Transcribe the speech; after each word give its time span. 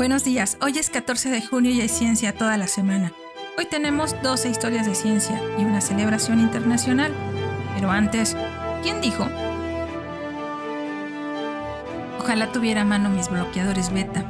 Buenos 0.00 0.24
días, 0.24 0.56
hoy 0.62 0.78
es 0.78 0.88
14 0.88 1.28
de 1.28 1.42
junio 1.42 1.70
y 1.72 1.82
hay 1.82 1.88
ciencia 1.90 2.32
toda 2.32 2.56
la 2.56 2.68
semana. 2.68 3.12
Hoy 3.58 3.66
tenemos 3.66 4.16
12 4.22 4.48
historias 4.48 4.86
de 4.86 4.94
ciencia 4.94 5.38
y 5.58 5.62
una 5.62 5.82
celebración 5.82 6.40
internacional. 6.40 7.12
Pero 7.74 7.90
antes, 7.90 8.34
¿quién 8.82 9.02
dijo? 9.02 9.28
Ojalá 12.18 12.50
tuviera 12.50 12.80
a 12.80 12.84
mano 12.86 13.10
mis 13.10 13.28
bloqueadores 13.28 13.92
beta. 13.92 14.24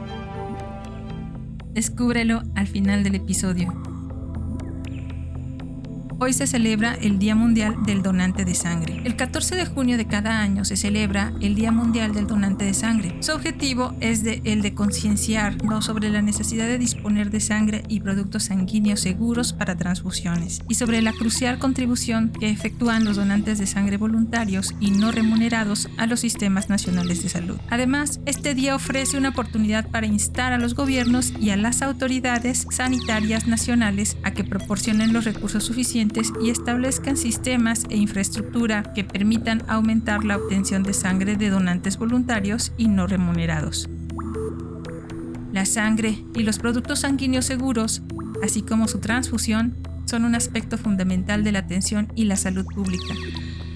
Descúbrelo 1.66 2.42
al 2.56 2.66
final 2.66 3.04
del 3.04 3.14
episodio. 3.14 3.72
Hoy 6.22 6.34
se 6.34 6.46
celebra 6.46 6.98
el 7.00 7.18
Día 7.18 7.34
Mundial 7.34 7.76
del 7.86 8.02
Donante 8.02 8.44
de 8.44 8.54
Sangre. 8.54 9.00
El 9.06 9.16
14 9.16 9.56
de 9.56 9.64
junio 9.64 9.96
de 9.96 10.06
cada 10.06 10.42
año 10.42 10.66
se 10.66 10.76
celebra 10.76 11.32
el 11.40 11.54
Día 11.54 11.72
Mundial 11.72 12.12
del 12.12 12.26
Donante 12.26 12.66
de 12.66 12.74
Sangre. 12.74 13.16
Su 13.20 13.32
objetivo 13.32 13.94
es 14.00 14.22
el 14.22 14.60
de 14.60 14.74
concienciarnos 14.74 15.86
sobre 15.86 16.10
la 16.10 16.20
necesidad 16.20 16.66
de 16.66 16.76
disponer 16.76 17.30
de 17.30 17.40
sangre 17.40 17.84
y 17.88 18.00
productos 18.00 18.44
sanguíneos 18.44 19.00
seguros 19.00 19.54
para 19.54 19.78
transfusiones 19.78 20.60
y 20.68 20.74
sobre 20.74 21.00
la 21.00 21.14
crucial 21.14 21.58
contribución 21.58 22.30
que 22.38 22.50
efectúan 22.50 23.06
los 23.06 23.16
donantes 23.16 23.58
de 23.58 23.66
sangre 23.66 23.96
voluntarios 23.96 24.74
y 24.78 24.90
no 24.90 25.12
remunerados 25.12 25.88
a 25.96 26.06
los 26.06 26.20
sistemas 26.20 26.68
nacionales 26.68 27.22
de 27.22 27.30
salud. 27.30 27.58
Además, 27.70 28.20
este 28.26 28.54
día 28.54 28.74
ofrece 28.74 29.16
una 29.16 29.30
oportunidad 29.30 29.88
para 29.88 30.06
instar 30.06 30.52
a 30.52 30.58
los 30.58 30.74
gobiernos 30.74 31.32
y 31.40 31.48
a 31.48 31.56
las 31.56 31.80
autoridades 31.80 32.66
sanitarias 32.70 33.46
nacionales 33.46 34.18
a 34.22 34.32
que 34.32 34.44
proporcionen 34.44 35.14
los 35.14 35.24
recursos 35.24 35.64
suficientes 35.64 36.09
y 36.40 36.50
establezcan 36.50 37.16
sistemas 37.16 37.84
e 37.88 37.96
infraestructura 37.96 38.92
que 38.94 39.04
permitan 39.04 39.62
aumentar 39.68 40.24
la 40.24 40.36
obtención 40.36 40.82
de 40.82 40.92
sangre 40.92 41.36
de 41.36 41.50
donantes 41.50 41.98
voluntarios 41.98 42.72
y 42.76 42.88
no 42.88 43.06
remunerados. 43.06 43.88
La 45.52 45.64
sangre 45.66 46.24
y 46.34 46.42
los 46.42 46.58
productos 46.58 47.00
sanguíneos 47.00 47.44
seguros, 47.44 48.02
así 48.42 48.62
como 48.62 48.88
su 48.88 48.98
transfusión, 48.98 49.76
son 50.04 50.24
un 50.24 50.34
aspecto 50.34 50.78
fundamental 50.78 51.44
de 51.44 51.52
la 51.52 51.60
atención 51.60 52.12
y 52.14 52.24
la 52.24 52.36
salud 52.36 52.66
pública. 52.66 53.14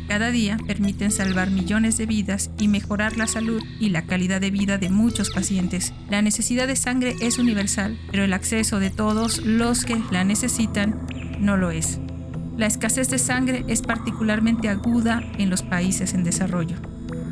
Cada 0.09 0.31
día 0.31 0.59
permiten 0.67 1.11
salvar 1.11 1.51
millones 1.51 1.97
de 1.97 2.07
vidas 2.07 2.51
y 2.59 2.69
mejorar 2.69 3.17
la 3.17 3.27
salud 3.27 3.63
y 3.81 3.89
la 3.89 4.03
calidad 4.03 4.41
de 4.41 4.51
vida 4.51 4.77
de 4.77 4.91
muchos 4.91 5.31
pacientes. 5.31 5.93
La 6.11 6.21
necesidad 6.23 6.67
de 6.67 6.77
sangre 6.77 7.17
es 7.21 7.39
universal, 7.39 7.99
pero 8.11 8.25
el 8.25 8.33
acceso 8.35 8.81
de 8.81 8.91
todos 8.91 9.39
los 9.39 9.85
que 9.85 10.01
la 10.11 10.25
necesitan 10.25 11.07
no 11.41 11.57
lo 11.57 11.71
es. 11.71 12.01
La 12.57 12.67
escasez 12.67 13.11
de 13.11 13.19
sangre 13.19 13.65
es 13.67 13.83
particularmente 13.83 14.69
aguda 14.69 15.23
en 15.39 15.51
los 15.51 15.63
países 15.63 16.15
en 16.15 16.23
desarrollo. 16.23 16.77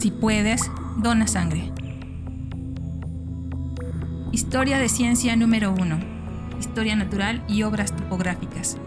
Si 0.00 0.10
puedes, 0.10 0.68
dona 0.96 1.28
sangre. 1.28 1.70
Historia 4.32 4.78
de 4.78 4.88
ciencia 4.88 5.36
número 5.36 5.72
1. 5.72 5.98
Historia 6.58 6.96
natural 6.96 7.44
y 7.46 7.62
obras 7.62 7.94
topográficas. 7.94 8.78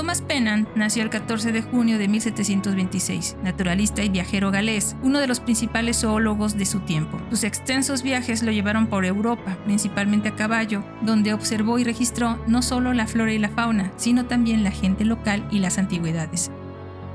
Thomas 0.00 0.22
Pennant 0.22 0.66
nació 0.74 1.02
el 1.02 1.10
14 1.10 1.52
de 1.52 1.60
junio 1.60 1.98
de 1.98 2.08
1726, 2.08 3.36
naturalista 3.42 4.02
y 4.02 4.08
viajero 4.08 4.50
galés, 4.50 4.96
uno 5.02 5.18
de 5.18 5.26
los 5.26 5.40
principales 5.40 6.00
zoólogos 6.00 6.56
de 6.56 6.64
su 6.64 6.80
tiempo. 6.80 7.20
Sus 7.28 7.44
extensos 7.44 8.02
viajes 8.02 8.42
lo 8.42 8.50
llevaron 8.50 8.86
por 8.86 9.04
Europa, 9.04 9.58
principalmente 9.66 10.30
a 10.30 10.36
caballo, 10.36 10.82
donde 11.02 11.34
observó 11.34 11.78
y 11.78 11.84
registró 11.84 12.42
no 12.46 12.62
solo 12.62 12.94
la 12.94 13.06
flora 13.06 13.34
y 13.34 13.38
la 13.38 13.50
fauna, 13.50 13.92
sino 13.98 14.24
también 14.24 14.64
la 14.64 14.70
gente 14.70 15.04
local 15.04 15.46
y 15.50 15.58
las 15.58 15.76
antigüedades. 15.76 16.50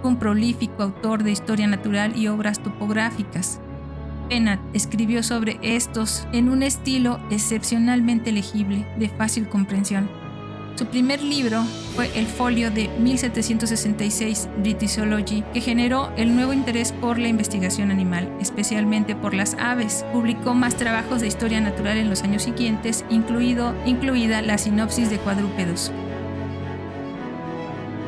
Fue 0.03 0.11
un 0.11 0.17
prolífico 0.17 0.83
autor 0.83 1.23
de 1.23 1.31
historia 1.31 1.65
natural 1.65 2.15
y 2.15 2.27
obras 2.27 2.61
topográficas. 2.61 3.59
Pennant 4.29 4.61
escribió 4.75 5.23
sobre 5.23 5.57
estos 5.63 6.27
en 6.33 6.49
un 6.49 6.61
estilo 6.61 7.19
excepcionalmente 7.31 8.31
legible, 8.31 8.87
de 8.99 9.09
fácil 9.09 9.49
comprensión 9.49 10.07
su 10.75 10.85
primer 10.85 11.23
libro 11.23 11.63
fue 11.95 12.11
el 12.15 12.27
folio 12.27 12.69
de 12.69 12.89
1766 12.99 14.49
Britishology, 14.57 15.43
que 15.53 15.61
generó 15.61 16.11
el 16.17 16.35
nuevo 16.35 16.51
interés 16.51 16.91
por 16.91 17.17
la 17.17 17.29
investigación 17.29 17.91
animal, 17.91 18.29
especialmente 18.41 19.15
por 19.15 19.33
las 19.33 19.55
aves. 19.55 20.05
Publicó 20.11 20.53
más 20.53 20.75
trabajos 20.75 21.21
de 21.21 21.27
historia 21.27 21.61
natural 21.61 21.97
en 21.97 22.09
los 22.09 22.23
años 22.23 22.43
siguientes, 22.43 23.05
incluido, 23.09 23.73
incluida 23.85 24.41
la 24.41 24.57
sinopsis 24.57 25.09
de 25.09 25.17
cuadrúpedos. 25.17 25.91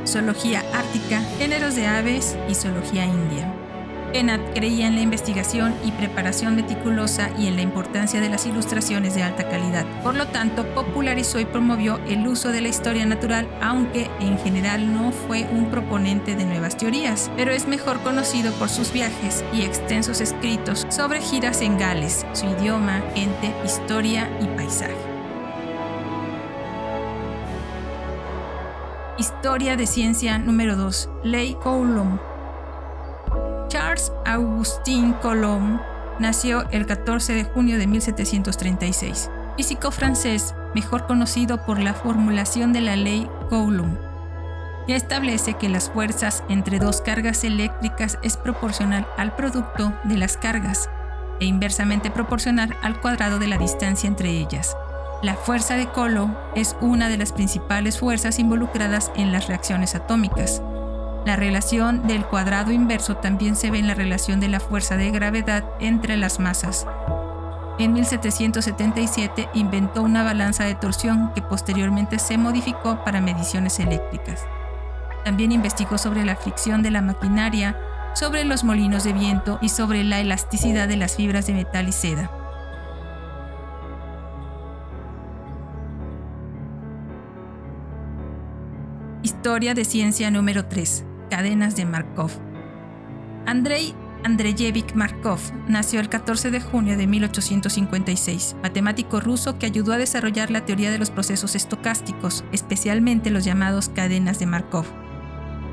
Zoología 0.05 0.63
ártica, 0.73 1.21
géneros 1.37 1.75
de 1.75 1.87
aves 1.87 2.37
y 2.49 2.55
zoología 2.55 3.05
india. 3.05 3.66
Pennant 4.11 4.43
creía 4.53 4.87
en 4.87 4.95
la 4.95 5.01
investigación 5.01 5.75
y 5.85 5.91
preparación 5.91 6.55
meticulosa 6.55 7.29
y 7.37 7.47
en 7.47 7.55
la 7.55 7.61
importancia 7.61 8.21
de 8.21 8.29
las 8.29 8.45
ilustraciones 8.45 9.15
de 9.15 9.23
alta 9.23 9.49
calidad. 9.49 9.85
Por 10.01 10.15
lo 10.15 10.27
tanto, 10.27 10.65
popularizó 10.73 11.39
y 11.39 11.45
promovió 11.45 11.99
el 12.07 12.27
uso 12.27 12.51
de 12.51 12.61
la 12.61 12.69
historia 12.69 13.05
natural, 13.05 13.47
aunque 13.61 14.09
en 14.19 14.37
general 14.39 14.93
no 14.93 15.11
fue 15.11 15.47
un 15.51 15.69
proponente 15.69 16.35
de 16.35 16.45
nuevas 16.45 16.77
teorías, 16.77 17.31
pero 17.35 17.51
es 17.51 17.67
mejor 17.67 17.99
conocido 18.01 18.51
por 18.53 18.69
sus 18.69 18.91
viajes 18.91 19.43
y 19.53 19.61
extensos 19.61 20.21
escritos 20.21 20.85
sobre 20.89 21.21
giras 21.21 21.61
en 21.61 21.77
Gales, 21.77 22.25
su 22.33 22.45
idioma, 22.45 23.01
gente, 23.13 23.53
historia 23.65 24.29
y 24.41 24.45
paisaje. 24.55 24.95
Historia 29.17 29.75
de 29.75 29.87
ciencia 29.87 30.37
número 30.37 30.75
2. 30.75 31.09
Ley 31.23 31.55
Coulomb 31.55 32.19
Augustin 34.27 35.13
Coulomb 35.13 35.79
nació 36.19 36.69
el 36.71 36.85
14 36.85 37.33
de 37.33 37.45
junio 37.45 37.77
de 37.77 37.87
1736, 37.87 39.31
físico 39.55 39.89
francés, 39.89 40.53
mejor 40.75 41.07
conocido 41.07 41.65
por 41.65 41.79
la 41.79 41.93
formulación 41.93 42.73
de 42.73 42.81
la 42.81 42.97
ley 42.97 43.29
Coulomb, 43.49 43.97
que 44.85 44.97
establece 44.97 45.53
que 45.53 45.69
las 45.69 45.89
fuerzas 45.89 46.43
entre 46.49 46.77
dos 46.77 46.99
cargas 46.99 47.45
eléctricas 47.45 48.19
es 48.21 48.35
proporcional 48.35 49.07
al 49.15 49.33
producto 49.33 49.93
de 50.03 50.17
las 50.17 50.35
cargas 50.35 50.89
e 51.39 51.45
inversamente 51.45 52.11
proporcional 52.11 52.75
al 52.81 52.99
cuadrado 52.99 53.39
de 53.39 53.47
la 53.47 53.57
distancia 53.57 54.09
entre 54.09 54.31
ellas. 54.31 54.75
La 55.23 55.35
fuerza 55.35 55.77
de 55.77 55.87
Coulomb 55.87 56.35
es 56.53 56.75
una 56.81 57.07
de 57.07 57.17
las 57.17 57.31
principales 57.31 57.97
fuerzas 57.97 58.39
involucradas 58.39 59.09
en 59.15 59.31
las 59.31 59.47
reacciones 59.47 59.95
atómicas. 59.95 60.61
La 61.27 61.35
relación 61.35 62.07
del 62.07 62.23
cuadrado 62.25 62.71
inverso 62.71 63.17
también 63.17 63.57
se 63.57 63.69
ve 63.69 63.79
en 63.79 63.87
la 63.87 63.93
relación 63.93 64.39
de 64.39 64.47
la 64.47 64.61
fuerza 64.61 64.95
de 64.95 65.11
gravedad 65.11 65.65
entre 65.81 66.15
las 66.15 66.39
masas. 66.39 66.87
En 67.79 67.91
1777 67.91 69.49
inventó 69.53 70.03
una 70.03 70.23
balanza 70.23 70.63
de 70.63 70.75
torsión 70.75 71.33
que 71.35 71.41
posteriormente 71.41 72.17
se 72.17 72.37
modificó 72.37 73.03
para 73.03 73.19
mediciones 73.19 73.77
eléctricas. 73.81 74.45
También 75.25 75.51
investigó 75.51 75.97
sobre 75.97 76.23
la 76.23 76.37
fricción 76.37 76.81
de 76.81 76.91
la 76.91 77.01
maquinaria, 77.01 77.77
sobre 78.15 78.45
los 78.45 78.63
molinos 78.63 79.03
de 79.03 79.11
viento 79.11 79.59
y 79.61 79.67
sobre 79.67 80.05
la 80.05 80.21
elasticidad 80.21 80.87
de 80.87 80.95
las 80.95 81.17
fibras 81.17 81.45
de 81.45 81.53
metal 81.55 81.89
y 81.89 81.91
seda. 81.91 82.31
Historia 89.23 89.73
de 89.73 89.83
ciencia 89.83 90.31
número 90.31 90.67
3 90.67 91.03
cadenas 91.29 91.75
de 91.75 91.85
Markov. 91.85 92.31
Andrei 93.45 93.93
Andreyevich 94.23 94.93
Markov 94.93 95.39
nació 95.67 95.99
el 95.99 96.09
14 96.09 96.51
de 96.51 96.59
junio 96.59 96.97
de 96.97 97.07
1856, 97.07 98.57
matemático 98.61 99.19
ruso 99.19 99.57
que 99.57 99.67
ayudó 99.67 99.93
a 99.93 99.97
desarrollar 99.97 100.51
la 100.51 100.65
teoría 100.65 100.91
de 100.91 100.97
los 100.97 101.11
procesos 101.11 101.55
estocásticos, 101.55 102.43
especialmente 102.51 103.29
los 103.29 103.45
llamados 103.45 103.89
cadenas 103.89 104.39
de 104.39 104.45
Markov. 104.45 104.85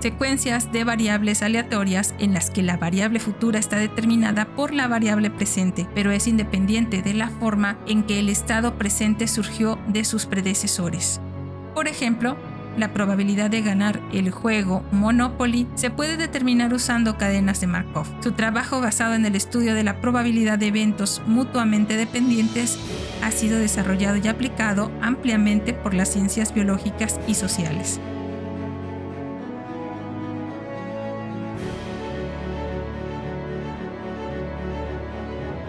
Secuencias 0.01 0.71
de 0.71 0.85
variables 0.85 1.43
aleatorias 1.43 2.15
en 2.19 2.35
las 2.35 2.50
que 2.50 2.62
la 2.62 2.77
variable 2.77 3.21
futura 3.21 3.59
está 3.59 3.79
determinada 3.79 4.45
por 4.45 4.75
la 4.75 4.87
variable 4.87 5.31
presente, 5.31 5.89
pero 5.95 6.12
es 6.12 6.29
independiente 6.29 7.00
de 7.00 7.15
la 7.15 7.31
forma 7.31 7.79
en 7.87 8.03
que 8.03 8.21
el 8.21 8.29
estado 8.29 8.77
presente 8.77 9.27
surgió 9.27 9.79
de 9.89 10.05
sus 10.05 10.27
predecesores. 10.27 11.23
Por 11.75 11.89
ejemplo, 11.89 12.37
la 12.76 12.93
probabilidad 12.93 13.50
de 13.50 13.62
ganar 13.62 14.00
el 14.12 14.31
juego 14.31 14.82
Monopoly 14.93 15.67
se 15.75 15.91
puede 15.91 16.17
determinar 16.17 16.73
usando 16.73 17.17
cadenas 17.17 17.61
de 17.61 17.67
Markov. 17.67 18.06
Su 18.21 18.32
trabajo 18.32 18.81
basado 18.81 19.15
en 19.15 19.25
el 19.25 19.37
estudio 19.37 19.75
de 19.75 19.85
la 19.85 20.00
probabilidad 20.00 20.59
de 20.59 20.69
eventos 20.69 21.23
mutuamente 21.26 21.97
dependientes 21.97 22.79
ha 23.23 23.31
sido 23.31 23.59
desarrollado 23.59 24.17
y 24.17 24.29
aplicado 24.29 24.91
ampliamente 25.00 25.73
por 25.73 25.94
las 25.94 26.12
ciencias 26.12 26.53
biológicas 26.53 27.21
y 27.26 27.35
sociales. 27.35 28.00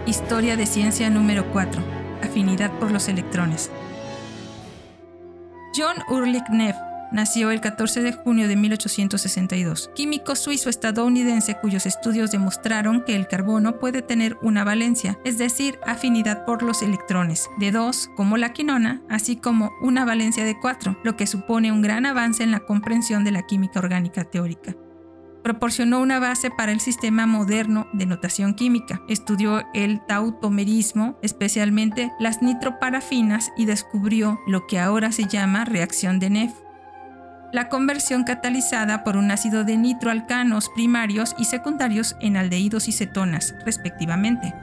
Historia 0.06 0.56
de 0.56 0.68
ciencia 0.68 1.10
número 1.10 1.52
4. 1.52 1.82
Afinidad 2.24 2.72
por 2.80 2.92
los 2.92 3.08
electrones. 3.08 3.72
John 5.76 5.98
Urlich 6.10 6.48
Neff 6.50 6.76
nació 7.16 7.50
el 7.50 7.62
14 7.62 8.02
de 8.02 8.12
junio 8.12 8.50
de 8.50 8.58
1862, 8.58 9.90
químico 9.96 10.36
suizo-estadounidense 10.36 11.58
cuyos 11.62 11.86
estudios 11.86 12.32
demostraron 12.32 13.04
que 13.06 13.16
el 13.16 13.28
carbono 13.28 13.80
puede 13.80 14.02
tener 14.02 14.38
una 14.42 14.66
valencia, 14.66 15.18
es 15.24 15.38
decir, 15.38 15.80
afinidad 15.88 16.46
por 16.46 16.62
los 16.62 16.82
electrones, 16.82 17.50
de 17.58 17.72
2 17.72 18.12
como 18.18 18.36
la 18.36 18.52
quinona, 18.52 19.02
así 19.10 19.38
como 19.38 19.72
una 19.82 20.04
valencia 20.04 20.44
de 20.44 20.60
4, 20.60 21.00
lo 21.04 21.16
que 21.16 21.26
supone 21.26 21.72
un 21.72 21.82
gran 21.82 22.06
avance 22.06 22.44
en 22.44 22.52
la 22.52 22.60
comprensión 22.60 23.24
de 23.24 23.32
la 23.32 23.48
química 23.48 23.80
orgánica 23.80 24.26
teórica 24.26 24.76
proporcionó 25.46 26.02
una 26.02 26.18
base 26.18 26.50
para 26.50 26.72
el 26.72 26.80
sistema 26.80 27.28
moderno 27.28 27.88
de 27.94 28.08
notación 28.08 28.56
química. 28.56 29.04
Estudió 29.08 29.62
el 29.76 30.04
tautomerismo, 30.08 31.20
especialmente 31.22 32.12
las 32.20 32.42
nitroparafinas, 32.42 33.52
y 33.56 33.66
descubrió 33.66 34.40
lo 34.48 34.66
que 34.66 34.80
ahora 34.80 35.12
se 35.12 35.28
llama 35.28 35.64
reacción 35.64 36.18
de 36.18 36.32
Neff. 36.32 36.65
La 37.52 37.70
conversión 37.70 38.24
catalizada 38.24 39.04
por 39.04 39.16
un 39.18 39.32
ácido 39.32 39.64
de 39.64 39.78
nitroalcanos 39.78 40.70
primarios 40.76 41.36
y 41.38 41.46
secundarios 41.46 42.16
en 42.20 42.38
aldehídos 42.38 42.88
y 42.88 42.92
cetonas, 42.92 43.56
respectivamente. 43.66 44.54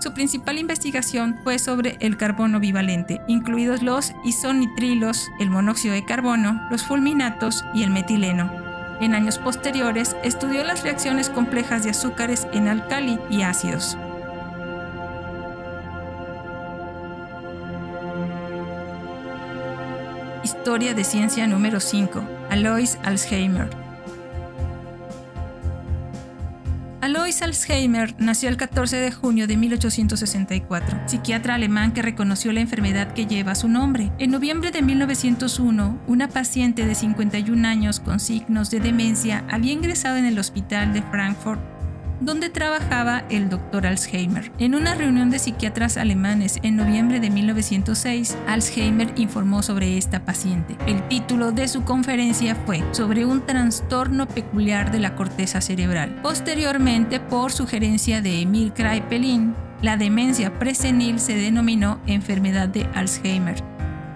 Su 0.00 0.12
principal 0.12 0.58
investigación 0.58 1.38
fue 1.44 1.60
sobre 1.60 1.96
el 2.00 2.16
carbono 2.16 2.58
bivalente, 2.58 3.20
incluidos 3.28 3.82
los 3.82 4.12
isonitrilos, 4.24 5.30
el 5.38 5.48
monóxido 5.48 5.94
de 5.94 6.04
carbono, 6.04 6.60
los 6.70 6.82
fulminatos 6.82 7.64
y 7.72 7.84
el 7.84 7.90
metileno. 7.90 8.50
En 9.00 9.14
años 9.14 9.38
posteriores 9.38 10.16
estudió 10.24 10.64
las 10.64 10.82
reacciones 10.82 11.30
complejas 11.30 11.84
de 11.84 11.90
azúcares 11.90 12.48
en 12.52 12.66
alcali 12.66 13.18
y 13.30 13.42
ácidos. 13.42 13.96
Historia 20.44 20.92
de 20.92 21.04
ciencia 21.04 21.46
número 21.46 21.78
5. 21.78 22.20
Alois 22.50 22.98
Alzheimer. 23.04 23.70
Alois 27.00 27.42
Alzheimer 27.42 28.14
nació 28.18 28.48
el 28.48 28.56
14 28.56 28.96
de 28.96 29.12
junio 29.12 29.46
de 29.46 29.56
1864, 29.56 31.02
psiquiatra 31.06 31.54
alemán 31.54 31.92
que 31.92 32.02
reconoció 32.02 32.52
la 32.52 32.60
enfermedad 32.60 33.12
que 33.12 33.26
lleva 33.26 33.54
su 33.54 33.68
nombre. 33.68 34.10
En 34.18 34.32
noviembre 34.32 34.72
de 34.72 34.82
1901, 34.82 36.00
una 36.08 36.28
paciente 36.28 36.86
de 36.86 36.96
51 36.96 37.68
años 37.68 38.00
con 38.00 38.18
signos 38.18 38.68
de 38.70 38.80
demencia 38.80 39.44
había 39.48 39.72
ingresado 39.72 40.16
en 40.16 40.24
el 40.24 40.40
hospital 40.40 40.92
de 40.92 41.02
Frankfurt 41.02 41.71
donde 42.24 42.50
trabajaba 42.50 43.24
el 43.30 43.48
Dr. 43.48 43.86
Alzheimer. 43.86 44.52
En 44.58 44.74
una 44.74 44.94
reunión 44.94 45.30
de 45.30 45.38
psiquiatras 45.38 45.96
alemanes 45.96 46.58
en 46.62 46.76
noviembre 46.76 47.18
de 47.18 47.30
1906, 47.30 48.36
Alzheimer 48.46 49.12
informó 49.16 49.62
sobre 49.62 49.98
esta 49.98 50.24
paciente. 50.24 50.76
El 50.86 51.06
título 51.08 51.52
de 51.52 51.66
su 51.66 51.82
conferencia 51.82 52.54
fue 52.54 52.82
sobre 52.92 53.24
un 53.24 53.44
trastorno 53.44 54.28
peculiar 54.28 54.92
de 54.92 55.00
la 55.00 55.16
corteza 55.16 55.60
cerebral. 55.60 56.20
Posteriormente, 56.22 57.18
por 57.18 57.52
sugerencia 57.52 58.22
de 58.22 58.42
Emil 58.42 58.72
Kraepelin, 58.72 59.54
la 59.82 59.96
demencia 59.96 60.58
presenil 60.58 61.18
se 61.18 61.34
denominó 61.34 62.00
enfermedad 62.06 62.68
de 62.68 62.88
Alzheimer. 62.94 63.56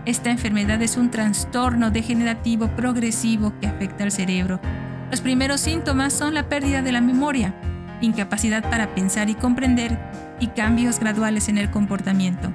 Esta 0.04 0.30
enfermedad 0.30 0.80
es 0.82 0.96
un 0.96 1.10
trastorno 1.10 1.90
degenerativo 1.90 2.68
progresivo 2.76 3.52
que 3.60 3.66
afecta 3.66 4.04
al 4.04 4.12
cerebro. 4.12 4.60
Los 5.10 5.20
primeros 5.20 5.60
síntomas 5.60 6.12
son 6.12 6.34
la 6.34 6.48
pérdida 6.48 6.82
de 6.82 6.92
la 6.92 7.00
memoria, 7.00 7.54
incapacidad 8.00 8.68
para 8.68 8.94
pensar 8.94 9.30
y 9.30 9.34
comprender 9.34 9.98
y 10.40 10.48
cambios 10.48 11.00
graduales 11.00 11.48
en 11.48 11.58
el 11.58 11.70
comportamiento. 11.70 12.52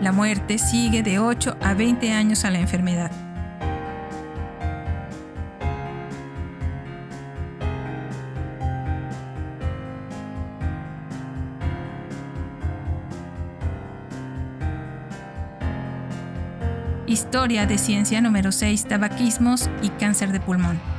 La 0.00 0.12
muerte 0.12 0.58
sigue 0.58 1.02
de 1.02 1.18
8 1.18 1.56
a 1.60 1.74
20 1.74 2.12
años 2.12 2.44
a 2.44 2.50
la 2.50 2.58
enfermedad. 2.58 3.10
Historia 17.06 17.66
de 17.66 17.78
ciencia 17.78 18.20
número 18.20 18.50
6, 18.50 18.86
tabaquismos 18.86 19.70
y 19.82 19.90
cáncer 19.90 20.32
de 20.32 20.40
pulmón. 20.40 20.93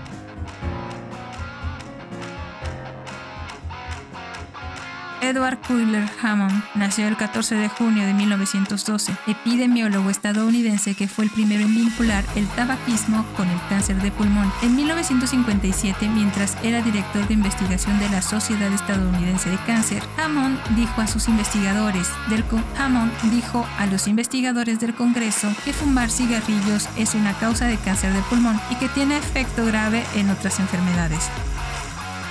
Edward 5.25 5.57
Cuyler 5.65 6.07
Hammond 6.21 6.63
nació 6.75 7.07
el 7.07 7.17
14 7.17 7.55
de 7.55 7.67
junio 7.67 8.05
de 8.05 8.13
1912, 8.13 9.11
epidemiólogo 9.25 10.11
estadounidense 10.11 10.93
que 10.93 11.07
fue 11.07 11.25
el 11.25 11.31
primero 11.31 11.63
en 11.63 11.73
vincular 11.73 12.23
el 12.35 12.47
tabaquismo 12.49 13.25
con 13.35 13.49
el 13.49 13.59
cáncer 13.67 13.99
de 14.03 14.11
pulmón. 14.11 14.51
En 14.61 14.75
1957, 14.75 16.09
mientras 16.09 16.55
era 16.63 16.83
director 16.83 17.27
de 17.27 17.33
investigación 17.33 17.97
de 17.97 18.09
la 18.09 18.21
Sociedad 18.21 18.71
Estadounidense 18.71 19.49
de 19.49 19.57
Cáncer, 19.65 20.03
Hammond 20.17 20.59
dijo 20.75 21.01
a 21.01 21.07
sus 21.07 21.27
investigadores 21.27 22.07
del 22.29 22.43
Hammond 22.77 23.11
dijo 23.31 23.65
a 23.79 23.87
los 23.87 24.07
investigadores 24.07 24.79
del 24.79 24.93
Congreso 24.93 25.47
que 25.65 25.73
fumar 25.73 26.11
cigarrillos 26.11 26.87
es 26.97 27.15
una 27.15 27.33
causa 27.33 27.65
de 27.65 27.77
cáncer 27.77 28.13
de 28.13 28.21
pulmón 28.29 28.61
y 28.69 28.75
que 28.75 28.89
tiene 28.89 29.17
efecto 29.17 29.65
grave 29.65 30.03
en 30.15 30.29
otras 30.29 30.59
enfermedades. 30.59 31.31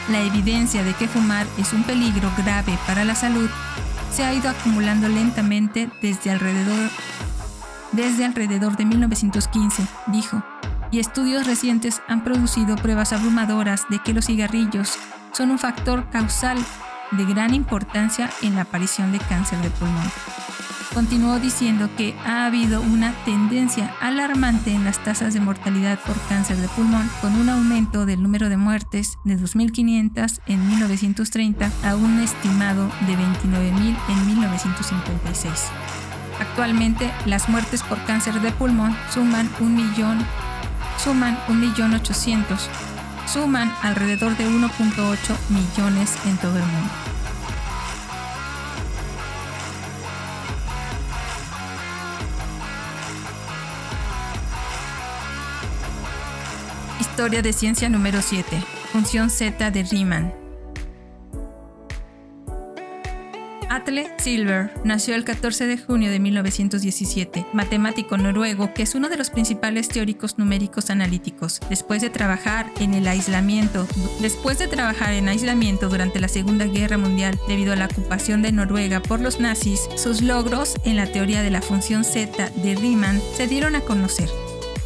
La 0.08 0.20
evidencia 0.20 0.82
de 0.82 0.92
que 0.94 1.08
fumar 1.08 1.46
es 1.58 1.72
un 1.72 1.82
peligro 1.84 2.30
grave 2.36 2.78
para 2.86 3.04
la 3.04 3.14
salud 3.14 3.48
se 4.12 4.22
ha 4.22 4.34
ido 4.34 4.50
acumulando 4.50 5.08
lentamente 5.08 5.90
desde 6.00 6.30
alrededor, 6.30 6.90
desde 7.92 8.24
alrededor 8.24 8.76
de 8.76 8.84
1915, 8.84 9.82
dijo, 10.08 10.42
y 10.90 11.00
estudios 11.00 11.46
recientes 11.46 12.02
han 12.06 12.22
producido 12.22 12.76
pruebas 12.76 13.12
abrumadoras 13.12 13.86
de 13.88 13.98
que 13.98 14.12
los 14.12 14.26
cigarrillos 14.26 14.98
son 15.32 15.50
un 15.50 15.58
factor 15.58 16.08
causal 16.10 16.58
de 17.10 17.24
gran 17.24 17.54
importancia 17.54 18.30
en 18.42 18.54
la 18.54 18.62
aparición 18.62 19.10
de 19.10 19.18
cáncer 19.18 19.58
de 19.62 19.70
pulmón. 19.70 20.10
Continuó 20.94 21.40
diciendo 21.40 21.90
que 21.96 22.14
ha 22.24 22.46
habido 22.46 22.80
una 22.80 23.12
tendencia 23.24 23.92
alarmante 24.00 24.70
en 24.70 24.84
las 24.84 25.02
tasas 25.02 25.34
de 25.34 25.40
mortalidad 25.40 25.98
por 25.98 26.16
cáncer 26.28 26.56
de 26.58 26.68
pulmón, 26.68 27.10
con 27.20 27.34
un 27.34 27.48
aumento 27.48 28.06
del 28.06 28.22
número 28.22 28.48
de 28.48 28.56
muertes 28.56 29.18
de 29.24 29.36
2.500 29.36 30.40
en 30.46 30.68
1930 30.68 31.68
a 31.82 31.96
un 31.96 32.20
estimado 32.20 32.86
de 33.08 33.14
29.000 33.16 33.96
en 34.08 34.26
1956. 34.28 35.52
Actualmente, 36.38 37.10
las 37.26 37.48
muertes 37.48 37.82
por 37.82 38.00
cáncer 38.04 38.40
de 38.40 38.52
pulmón 38.52 38.96
suman 39.12 39.50
un 39.58 39.74
millón, 39.74 40.24
suman 41.02 41.36
un 41.48 41.58
millón 41.58 41.94
ochocientos, 41.94 42.70
suman 43.26 43.74
alrededor 43.82 44.36
de 44.36 44.48
1.8 44.48 45.36
millones 45.50 46.16
en 46.26 46.36
todo 46.36 46.56
el 46.56 46.64
mundo. 46.64 47.13
Historia 57.14 57.42
de 57.42 57.52
ciencia 57.52 57.88
número 57.88 58.20
7. 58.20 58.44
Función 58.90 59.30
Z 59.30 59.70
de 59.70 59.84
Riemann. 59.84 60.34
Atle 63.70 64.10
Silver 64.18 64.72
nació 64.82 65.14
el 65.14 65.22
14 65.22 65.68
de 65.68 65.78
junio 65.78 66.10
de 66.10 66.18
1917, 66.18 67.46
matemático 67.52 68.16
noruego 68.16 68.74
que 68.74 68.82
es 68.82 68.96
uno 68.96 69.08
de 69.08 69.16
los 69.16 69.30
principales 69.30 69.86
teóricos 69.86 70.38
numéricos 70.38 70.90
analíticos. 70.90 71.60
Después 71.68 72.02
de 72.02 72.10
trabajar 72.10 72.68
en 72.80 72.94
el 72.94 73.06
aislamiento, 73.06 73.86
después 74.20 74.58
de 74.58 74.66
trabajar 74.66 75.12
en 75.12 75.28
aislamiento 75.28 75.88
durante 75.88 76.18
la 76.18 76.26
Segunda 76.26 76.64
Guerra 76.64 76.98
Mundial 76.98 77.38
debido 77.46 77.74
a 77.74 77.76
la 77.76 77.86
ocupación 77.86 78.42
de 78.42 78.50
Noruega 78.50 78.98
por 78.98 79.20
los 79.20 79.38
nazis, 79.38 79.88
sus 79.94 80.20
logros 80.20 80.74
en 80.84 80.96
la 80.96 81.06
teoría 81.06 81.42
de 81.42 81.50
la 81.50 81.62
función 81.62 82.02
Z 82.02 82.50
de 82.56 82.74
Riemann 82.74 83.22
se 83.36 83.46
dieron 83.46 83.76
a 83.76 83.82
conocer. 83.82 84.28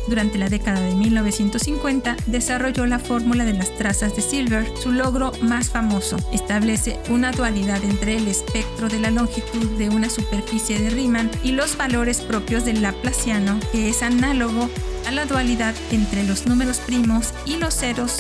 Durante 0.09 0.39
la 0.39 0.49
década 0.49 0.81
de 0.81 0.95
1950 0.95 2.17
desarrolló 2.27 2.87
la 2.87 2.99
fórmula 2.99 3.45
de 3.45 3.53
las 3.53 3.77
trazas 3.77 4.17
de 4.17 4.23
Silver. 4.23 4.67
Su 4.83 4.91
logro 4.91 5.33
más 5.43 5.69
famoso 5.69 6.17
establece 6.33 6.99
una 7.11 7.31
dualidad 7.31 7.85
entre 7.85 8.17
el 8.17 8.27
espectro 8.27 8.89
de 8.89 9.01
la 9.01 9.11
longitud 9.11 9.67
de 9.77 9.91
una 9.91 10.09
superficie 10.09 10.79
de 10.79 10.89
Riemann 10.89 11.31
y 11.43 11.53
los 11.53 11.77
valores 11.77 12.23
propios 12.23 12.65
del 12.65 12.81
Laplaciano, 12.81 13.61
que 13.71 13.91
es 13.91 14.03
análogo 14.03 14.71
a 15.07 15.11
la 15.11 15.27
dualidad 15.27 15.75
entre 15.91 16.25
los 16.25 16.47
números 16.47 16.79
primos 16.79 17.35
y 17.45 17.57
los 17.57 17.75
ceros 17.75 18.17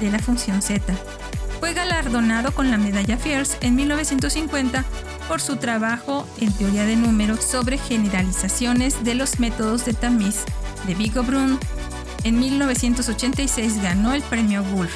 de 0.00 0.12
la 0.12 0.20
función 0.20 0.62
z. 0.62 0.80
Fue 1.58 1.74
galardonado 1.74 2.52
con 2.52 2.70
la 2.70 2.78
medalla 2.78 3.16
Fiers 3.16 3.56
en 3.62 3.74
1950 3.74 4.84
por 5.28 5.40
su 5.40 5.56
trabajo 5.56 6.26
en 6.40 6.52
teoría 6.52 6.84
de 6.84 6.94
números 6.94 7.42
sobre 7.42 7.78
generalizaciones 7.78 9.02
de 9.02 9.14
los 9.16 9.40
métodos 9.40 9.84
de 9.84 9.94
tamiz 9.94 10.44
de 10.86 10.94
Vigo 10.94 11.22
Brun, 11.22 11.58
en 12.24 12.38
1986 12.38 13.82
ganó 13.82 14.12
el 14.12 14.22
premio 14.22 14.62
Wolf. 14.74 14.92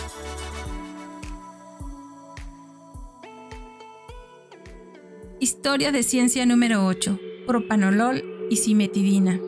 Historia 5.41 5.93
de 5.93 6.03
ciencia 6.03 6.45
número 6.47 6.85
8. 6.87 7.19
Propanolol 7.47 8.23
y 8.51 8.57
cimetidina. 8.57 9.41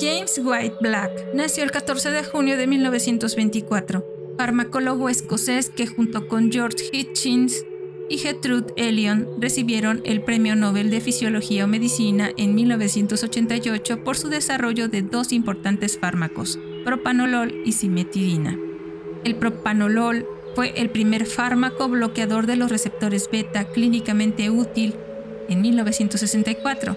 James 0.00 0.40
White 0.42 0.76
Black 0.80 1.34
nació 1.34 1.64
el 1.64 1.70
14 1.70 2.10
de 2.10 2.24
junio 2.24 2.56
de 2.56 2.66
1924, 2.66 4.04
farmacólogo 4.38 5.08
escocés 5.08 5.70
que 5.70 5.86
junto 5.86 6.28
con 6.28 6.52
George 6.52 6.88
Hitchins 6.92 7.64
y 8.08 8.18
Gertrude 8.18 8.72
Elion 8.76 9.28
recibieron 9.38 10.00
el 10.04 10.22
Premio 10.22 10.56
Nobel 10.56 10.90
de 10.90 11.00
Fisiología 11.00 11.64
o 11.64 11.68
Medicina 11.68 12.30
en 12.36 12.54
1988 12.54 14.04
por 14.04 14.16
su 14.16 14.28
desarrollo 14.28 14.88
de 14.88 15.02
dos 15.02 15.32
importantes 15.32 15.98
fármacos, 15.98 16.58
propanolol 16.84 17.62
y 17.64 17.72
simetidina. 17.72 18.58
El 19.24 19.36
propanolol 19.36 20.26
fue 20.54 20.72
el 20.76 20.90
primer 20.90 21.26
fármaco 21.26 21.88
bloqueador 21.88 22.46
de 22.46 22.56
los 22.56 22.70
receptores 22.70 23.28
beta 23.30 23.64
clínicamente 23.64 24.50
útil 24.50 24.94
en 25.48 25.60
1964 25.60 26.96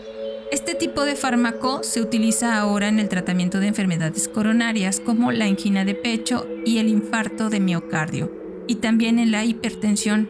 este 0.52 0.76
tipo 0.76 1.06
de 1.06 1.16
fármaco 1.16 1.82
se 1.82 2.02
utiliza 2.02 2.60
ahora 2.60 2.90
en 2.90 3.00
el 3.00 3.08
tratamiento 3.08 3.62
de 3.62 3.68
enfermedades 3.68 4.28
coronarias 4.28 5.00
como 5.00 5.32
la 5.32 5.46
angina 5.46 5.86
de 5.86 5.96
pecho 5.96 6.46
y 6.66 6.80
el 6.80 6.90
infarto 6.90 7.50
de 7.50 7.62
miocardio, 7.62 8.30
y 8.68 8.76
también 8.76 9.18
en 9.18 9.32
la 9.32 9.46
hipertensión. 9.46 10.28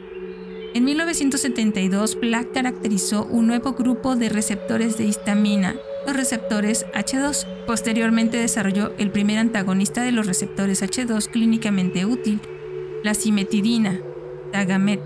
En 0.74 0.86
1972, 0.86 2.18
Black 2.22 2.54
caracterizó 2.54 3.26
un 3.26 3.46
nuevo 3.48 3.74
grupo 3.74 4.16
de 4.16 4.30
receptores 4.30 4.98
de 4.98 5.04
histamina, 5.04 5.76
los 6.08 6.16
receptores 6.16 6.86
H2. 6.94 7.66
Posteriormente 7.66 8.38
desarrolló 8.38 8.94
el 8.98 9.12
primer 9.12 9.38
antagonista 9.38 10.02
de 10.02 10.14
los 10.14 10.28
receptores 10.28 10.82
H2 10.82 11.28
clínicamente 11.30 12.06
útil, 12.06 12.40
la 13.04 13.14
simetidina, 13.14 14.00
Tagamet. 14.54 15.02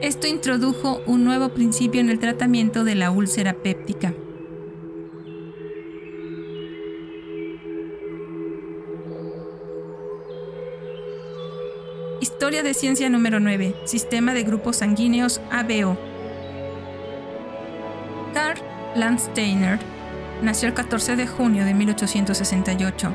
Esto 0.00 0.26
introdujo 0.26 1.00
un 1.06 1.22
nuevo 1.22 1.50
principio 1.50 2.00
en 2.00 2.10
el 2.10 2.18
tratamiento 2.18 2.82
de 2.82 2.96
la 2.96 3.12
úlcera 3.12 3.54
péptica. 3.54 4.14
De 12.62 12.72
ciencia 12.72 13.10
número 13.10 13.40
9. 13.40 13.74
Sistema 13.84 14.32
de 14.32 14.44
grupos 14.44 14.76
sanguíneos 14.76 15.40
ABO. 15.50 15.98
Karl 18.32 18.60
Landsteiner 18.94 19.80
nació 20.40 20.68
el 20.68 20.74
14 20.74 21.16
de 21.16 21.26
junio 21.26 21.64
de 21.64 21.74
1868. 21.74 23.12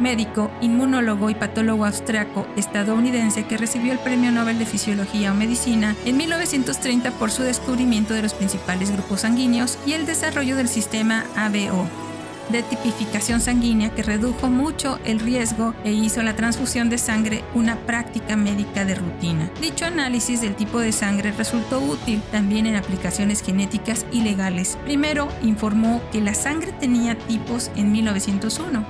Médico, 0.00 0.50
inmunólogo 0.60 1.30
y 1.30 1.34
patólogo 1.34 1.86
austriaco 1.86 2.46
estadounidense 2.56 3.46
que 3.46 3.56
recibió 3.56 3.92
el 3.92 4.00
Premio 4.00 4.32
Nobel 4.32 4.58
de 4.58 4.66
Fisiología 4.66 5.30
o 5.30 5.34
Medicina 5.36 5.94
en 6.04 6.16
1930 6.16 7.12
por 7.12 7.30
su 7.30 7.44
descubrimiento 7.44 8.12
de 8.12 8.22
los 8.22 8.34
principales 8.34 8.90
grupos 8.90 9.20
sanguíneos 9.20 9.78
y 9.86 9.92
el 9.92 10.04
desarrollo 10.04 10.56
del 10.56 10.68
sistema 10.68 11.24
ABO 11.36 12.09
de 12.50 12.62
tipificación 12.62 13.40
sanguínea 13.40 13.90
que 13.90 14.02
redujo 14.02 14.48
mucho 14.48 14.98
el 15.04 15.20
riesgo 15.20 15.74
e 15.84 15.92
hizo 15.92 16.22
la 16.22 16.34
transfusión 16.36 16.90
de 16.90 16.98
sangre 16.98 17.44
una 17.54 17.76
práctica 17.76 18.36
médica 18.36 18.84
de 18.84 18.94
rutina. 18.94 19.50
Dicho 19.60 19.86
análisis 19.86 20.40
del 20.40 20.56
tipo 20.56 20.80
de 20.80 20.92
sangre 20.92 21.32
resultó 21.32 21.80
útil 21.80 22.22
también 22.30 22.66
en 22.66 22.76
aplicaciones 22.76 23.42
genéticas 23.42 24.06
y 24.12 24.22
legales. 24.22 24.78
Primero 24.84 25.28
informó 25.42 26.00
que 26.12 26.20
la 26.20 26.34
sangre 26.34 26.72
tenía 26.72 27.16
tipos 27.16 27.70
en 27.76 27.92
1901. 27.92 28.84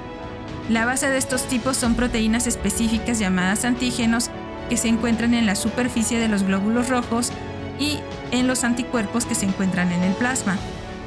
La 0.69 0.85
base 0.85 1.09
de 1.09 1.19
estos 1.19 1.45
tipos 1.45 1.77
son 1.77 1.95
proteínas 1.95 2.47
específicas 2.47 3.19
llamadas 3.19 3.65
antígenos 3.65 4.31
que 4.69 4.77
se 4.77 4.89
encuentran 4.89 5.35
en 5.35 5.47
la 5.47 5.57
superficie 5.57 6.19
de 6.19 6.29
los 6.29 6.45
glóbulos 6.45 6.89
rojos 6.89 7.33
y 7.79 7.99
en 8.31 8.47
los 8.47 8.63
anticuerpos 8.63 9.27
que 9.27 9.35
se 9.35 9.47
encuentran 9.47 9.91
en 9.93 10.03
el 10.03 10.13
plasma. 10.15 10.57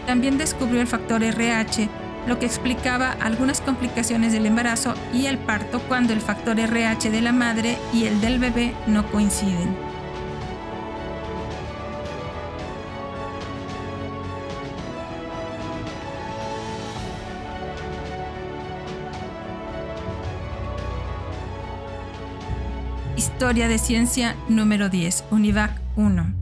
También 0.05 0.37
descubrió 0.37 0.81
el 0.81 0.87
factor 0.87 1.23
RH 1.23 1.89
lo 2.27 2.39
que 2.39 2.45
explicaba 2.45 3.11
algunas 3.11 3.61
complicaciones 3.61 4.31
del 4.31 4.45
embarazo 4.45 4.93
y 5.13 5.25
el 5.25 5.37
parto 5.37 5.79
cuando 5.81 6.13
el 6.13 6.21
factor 6.21 6.59
RH 6.59 7.11
de 7.11 7.21
la 7.21 7.31
madre 7.31 7.77
y 7.93 8.05
el 8.05 8.21
del 8.21 8.39
bebé 8.39 8.73
no 8.87 9.05
coinciden. 9.11 9.75
Historia 23.17 23.67
de 23.67 23.77
ciencia 23.77 24.35
número 24.47 24.89
10, 24.89 25.25
UNIVAC 25.31 25.79
1. 25.97 26.33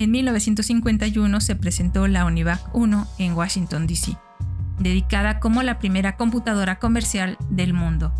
En 0.00 0.10
1951 0.10 1.40
se 1.40 1.56
presentó 1.56 2.06
la 2.06 2.24
UNIVAC 2.24 2.74
1 2.74 3.06
en 3.18 3.32
Washington, 3.34 3.86
D.C 3.86 4.16
dedicada 4.78 5.40
como 5.40 5.62
la 5.62 5.78
primera 5.78 6.16
computadora 6.16 6.78
comercial 6.78 7.36
del 7.50 7.74
mundo. 7.74 8.12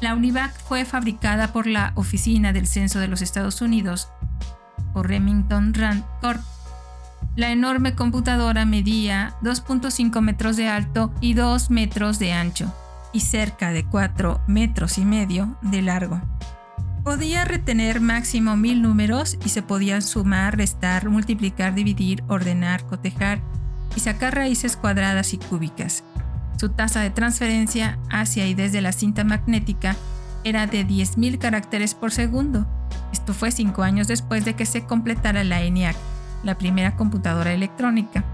La 0.00 0.14
UNIVAC 0.14 0.58
fue 0.60 0.84
fabricada 0.84 1.52
por 1.52 1.66
la 1.66 1.92
Oficina 1.94 2.52
del 2.52 2.66
Censo 2.66 2.98
de 2.98 3.08
los 3.08 3.22
Estados 3.22 3.60
Unidos, 3.62 4.10
o 4.92 5.02
Remington 5.02 5.74
Rand 5.74 6.04
Corp. 6.20 6.42
La 7.34 7.50
enorme 7.50 7.94
computadora 7.94 8.64
medía 8.64 9.34
2.5 9.42 10.20
metros 10.20 10.56
de 10.56 10.68
alto 10.68 11.12
y 11.20 11.34
2 11.34 11.70
metros 11.70 12.18
de 12.18 12.32
ancho, 12.32 12.72
y 13.12 13.20
cerca 13.20 13.72
de 13.72 13.84
4 13.84 14.42
metros 14.46 14.98
y 14.98 15.04
medio 15.04 15.56
de 15.62 15.82
largo. 15.82 16.20
Podía 17.04 17.44
retener 17.44 18.00
máximo 18.00 18.56
mil 18.56 18.82
números 18.82 19.38
y 19.44 19.50
se 19.50 19.62
podían 19.62 20.02
sumar, 20.02 20.56
restar, 20.56 21.08
multiplicar, 21.08 21.74
dividir, 21.74 22.24
ordenar, 22.26 22.84
cotejar 22.84 23.40
y 23.96 24.00
sacar 24.00 24.34
raíces 24.34 24.76
cuadradas 24.76 25.34
y 25.34 25.38
cúbicas. 25.38 26.04
Su 26.58 26.68
tasa 26.68 27.00
de 27.00 27.10
transferencia 27.10 27.98
hacia 28.10 28.46
y 28.46 28.54
desde 28.54 28.80
la 28.80 28.92
cinta 28.92 29.24
magnética 29.24 29.96
era 30.44 30.66
de 30.66 30.86
10.000 30.86 31.38
caracteres 31.38 31.94
por 31.94 32.12
segundo. 32.12 32.66
Esto 33.12 33.34
fue 33.34 33.50
cinco 33.50 33.82
años 33.82 34.06
después 34.06 34.44
de 34.44 34.54
que 34.54 34.66
se 34.66 34.84
completara 34.84 35.42
la 35.42 35.62
ENIAC, 35.62 35.96
la 36.44 36.56
primera 36.56 36.96
computadora 36.96 37.52
electrónica. 37.52 38.24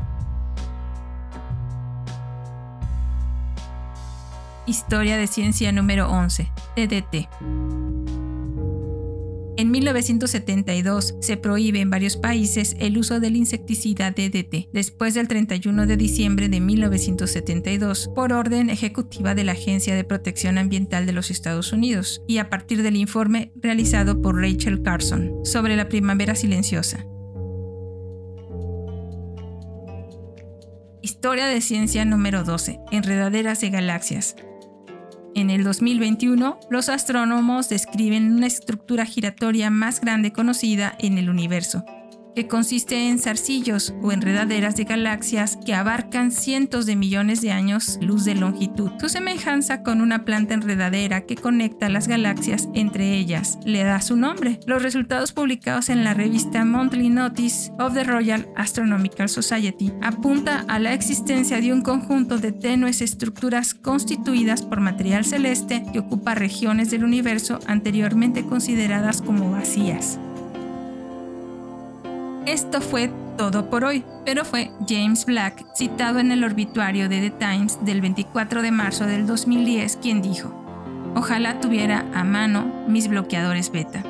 Historia 4.67 5.17
de 5.17 5.27
ciencia 5.27 5.73
número 5.73 6.09
11, 6.09 6.51
TDT. 6.77 8.12
En 9.63 9.71
1972 9.71 11.15
se 11.21 11.37
prohíbe 11.37 11.79
en 11.79 11.89
varios 11.89 12.17
países 12.17 12.75
el 12.81 12.99
uso 12.99 13.21
del 13.21 13.37
insecticida 13.37 14.11
DDT, 14.11 14.71
después 14.73 15.15
del 15.15 15.29
31 15.29 15.87
de 15.87 15.97
diciembre 15.97 16.49
de 16.49 16.59
1972, 16.59 18.11
por 18.13 18.33
orden 18.33 18.71
ejecutiva 18.71 19.37
de 19.37 19.45
la 19.45 19.53
Agencia 19.53 19.95
de 19.95 20.03
Protección 20.03 20.59
Ambiental 20.59 21.07
de 21.07 21.13
los 21.13 21.31
Estados 21.31 21.73
Unidos, 21.73 22.25
y 22.27 22.39
a 22.39 22.51
partir 22.51 22.83
del 22.83 22.97
informe 22.97 23.53
realizado 23.55 24.21
por 24.21 24.35
Rachel 24.35 24.83
Carson 24.83 25.33
sobre 25.45 25.77
la 25.77 25.89
primavera 25.89 26.35
silenciosa. 26.35 27.07
Historia 31.03 31.47
de 31.47 31.61
ciencia 31.61 32.05
número 32.05 32.43
12. 32.43 32.81
Enredaderas 32.91 33.61
de 33.61 33.71
galaxias. 33.71 34.35
En 35.35 35.49
el 35.49 35.65
2021, 35.65 36.61
los 36.69 36.91
astrónomos 36.91 37.71
describen 37.71 38.33
una 38.33 38.47
estructura 38.47 39.07
giratoria 39.07 39.71
más 39.71 40.01
grande 40.01 40.33
conocida 40.33 40.95
en 40.99 41.17
el 41.17 41.31
universo, 41.31 41.85
que 42.35 42.49
consiste 42.49 43.09
en 43.09 43.19
zarcillos 43.19 43.95
o 44.03 44.13
enredaderas 44.13 44.77
de 44.77 44.85
galaxias 44.85 45.59
que 45.65 45.75
abarcan 45.75 46.31
cientos 46.31 46.87
de 46.87 46.97
millones 46.97 47.41
de 47.41 47.53
años 47.53 47.99
luz 48.01 48.25
de 48.25 48.35
longitud. 48.35 48.91
Su 49.01 49.09
semejanza 49.09 49.83
con 49.83 50.01
una 50.01 50.25
planta 50.25 50.55
enredadera 50.55 51.23
que 51.23 51.37
conecta 51.37 51.89
las 51.89 52.09
galaxias 52.09 52.69
entre 52.75 53.15
ellas 53.15 53.59
le 53.65 53.85
da 53.85 54.01
su 54.01 54.17
nombre. 54.17 54.61
Los 54.67 54.83
resultados 54.83 55.33
publicados 55.33 55.89
en 55.89 56.05
la 56.05 56.15
revista 56.15 56.65
Monthly 56.65 57.11
Notice 57.11 57.73
of 57.79 57.95
the 57.95 58.05
Royal 58.05 58.49
Astronomical 58.57 59.29
Society 59.29 59.93
apunta 60.01 60.65
a 60.69 60.79
la 60.79 60.95
existencia 60.95 61.61
de 61.61 61.73
un 61.73 61.83
conjunto 61.83 62.39
de 62.39 62.53
tenues 62.53 63.03
estructuras 63.03 63.75
constituidas 63.75 64.63
por 64.63 64.81
material 64.81 65.25
celeste 65.25 65.85
que 65.93 65.99
ocupa 65.99 66.35
regiones 66.35 66.91
del 66.91 67.05
universo 67.05 67.59
anteriormente 67.67 68.45
consideradas 68.45 69.23
como 69.23 69.51
vacías. 69.51 70.19
Esto 72.47 72.81
fue 72.81 73.09
todo 73.39 73.71
por 73.71 73.85
hoy, 73.85 74.05
pero 74.25 74.45
fue 74.45 74.73
James 74.89 75.25
Black, 75.27 75.65
citado 75.77 76.19
en 76.19 76.33
el 76.33 76.43
obituario 76.43 77.09
de 77.09 77.21
The 77.21 77.31
Times 77.31 77.79
del 77.85 78.01
24 78.01 78.63
de 78.63 78.71
marzo 78.73 79.07
del 79.07 79.27
2010, 79.27 79.97
quien 80.03 80.23
dijo, 80.23 80.53
Ojalá 81.15 81.61
tuviera 81.61 82.05
a 82.15 82.25
mano 82.25 82.65
mis 82.89 83.07
bloqueadores 83.07 83.71
beta. 83.71 84.03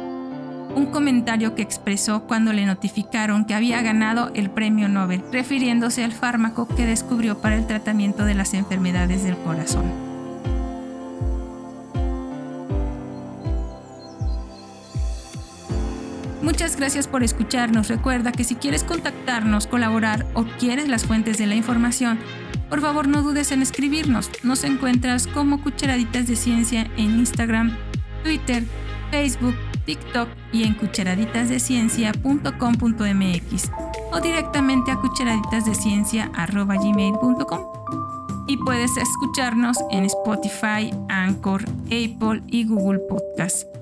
Un 0.74 0.86
comentario 0.86 1.54
que 1.54 1.60
expresó 1.60 2.22
cuando 2.22 2.54
le 2.54 2.64
notificaron 2.64 3.44
que 3.44 3.54
había 3.54 3.82
ganado 3.82 4.30
el 4.34 4.50
premio 4.50 4.88
Nobel, 4.88 5.22
refiriéndose 5.30 6.02
al 6.02 6.12
fármaco 6.12 6.66
que 6.66 6.86
descubrió 6.86 7.38
para 7.38 7.56
el 7.56 7.66
tratamiento 7.66 8.24
de 8.24 8.34
las 8.34 8.54
enfermedades 8.54 9.24
del 9.24 9.36
corazón. 9.36 10.11
Muchas 16.52 16.76
gracias 16.76 17.08
por 17.08 17.22
escucharnos. 17.22 17.88
Recuerda 17.88 18.30
que 18.30 18.44
si 18.44 18.56
quieres 18.56 18.84
contactarnos, 18.84 19.66
colaborar 19.66 20.26
o 20.34 20.44
quieres 20.58 20.86
las 20.86 21.06
fuentes 21.06 21.38
de 21.38 21.46
la 21.46 21.54
información, 21.54 22.18
Por 22.68 22.82
favor 22.82 23.08
no 23.08 23.22
dudes 23.22 23.52
en 23.52 23.62
escribirnos. 23.62 24.28
Nos 24.42 24.62
encuentras 24.64 25.26
como 25.26 25.62
Cucharaditas 25.62 26.26
de 26.26 26.36
Ciencia 26.36 26.90
en 26.98 27.20
Instagram, 27.20 27.74
Twitter, 28.22 28.64
Facebook, 29.10 29.54
TikTok 29.86 30.28
y 30.52 30.64
en 30.64 30.74
cucharaditasdeciencia.com.mx 30.74 33.70
o 34.12 34.20
directamente 34.20 34.90
a 34.90 34.96
cucharaditasdeciencia.gmail.com 34.96 37.60
y 38.46 38.58
puedes 38.58 38.94
escucharnos 38.98 39.78
en 39.90 40.04
Spotify, 40.04 40.92
Anchor, 41.08 41.64
Apple 41.86 42.42
y 42.48 42.66
Google 42.66 42.98
Podcast. 43.08 43.81